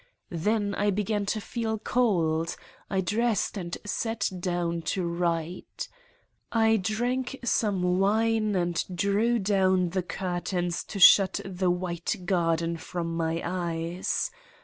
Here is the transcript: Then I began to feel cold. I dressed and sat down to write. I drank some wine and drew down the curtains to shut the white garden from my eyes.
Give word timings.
Then 0.31 0.73
I 0.73 0.89
began 0.89 1.27
to 1.27 1.39
feel 1.39 1.77
cold. 1.77 2.55
I 2.89 3.01
dressed 3.01 3.55
and 3.55 3.77
sat 3.85 4.31
down 4.39 4.81
to 4.97 5.05
write. 5.05 5.87
I 6.51 6.77
drank 6.77 7.37
some 7.43 7.99
wine 7.99 8.55
and 8.55 8.83
drew 8.95 9.37
down 9.37 9.89
the 9.89 10.01
curtains 10.01 10.83
to 10.85 10.99
shut 10.99 11.39
the 11.45 11.69
white 11.69 12.15
garden 12.25 12.77
from 12.77 13.15
my 13.15 13.43
eyes. 13.45 14.31